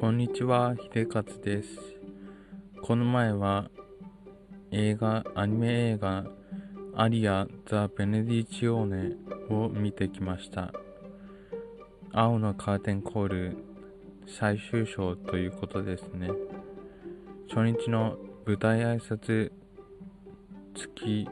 [0.00, 1.70] こんにちは、秀勝です。
[2.82, 3.68] この前は
[4.70, 6.24] 映画、アニメ映画、
[6.94, 9.16] アリア・ザ・ベネディチオーネ
[9.52, 10.72] を見てきました。
[12.12, 13.56] 青のカーテンコール
[14.28, 16.30] 最終章ということですね。
[17.48, 19.50] 初日の舞台挨拶
[20.76, 21.28] 付き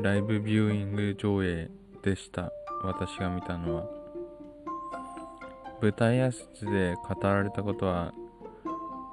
[0.00, 1.68] ライブビューイング上映
[2.04, 2.52] でした。
[2.84, 4.03] 私が見たのは。
[5.84, 8.14] 舞台挨拶で語られたことは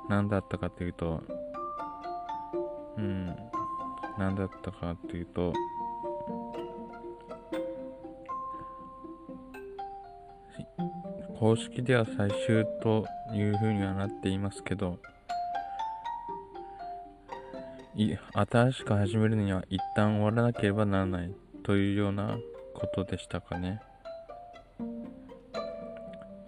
[0.08, 1.22] 何だったかというと、
[2.98, 3.36] うん、
[4.18, 5.52] 何だったかというと、
[11.38, 14.98] 公式では最終というふうにはなっていますけど、
[17.96, 21.34] い新しく始めるには一旦終わらなければならない
[21.64, 22.38] というような
[22.74, 23.82] ことでしたかね。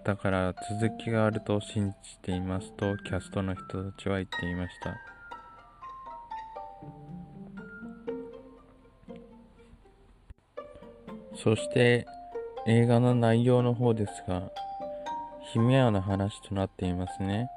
[0.04, 4.94] だから続きがあると信じていますとキャストの人たちは言っていました。
[11.36, 12.06] そして
[12.66, 14.50] 映画の内容の方ですが、
[15.52, 17.48] ヒメアの話となっていますね。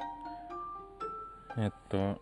[1.58, 2.22] えっと、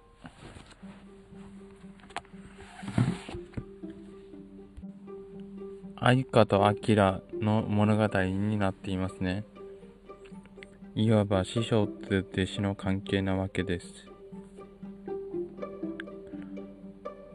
[5.97, 9.43] アイカとアキラの物語になっていますね。
[10.97, 13.85] いわば師匠と弟子の関係なわけです。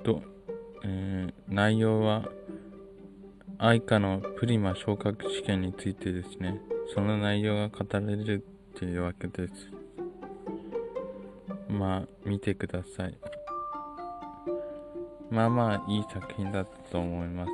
[0.02, 0.22] と、
[0.82, 2.26] えー、内容は、
[3.58, 6.58] 愛花のプリマ昇格試験についてですね、
[6.94, 8.42] その内容が語られる
[8.76, 9.52] っていうわけです。
[11.68, 13.18] まあ、見てください。
[15.30, 17.50] まあまあ、いい作品だったと思います。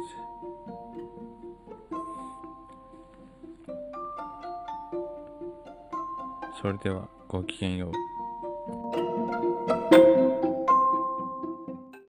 [6.60, 8.15] それではごきげんよう。